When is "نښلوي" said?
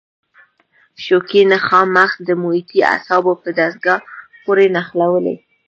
4.75-5.35